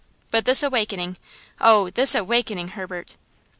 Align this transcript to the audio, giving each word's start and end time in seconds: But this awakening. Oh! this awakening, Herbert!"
But 0.31 0.45
this 0.45 0.63
awakening. 0.63 1.17
Oh! 1.59 1.91
this 1.91 2.15
awakening, 2.15 2.69
Herbert!" 2.69 3.17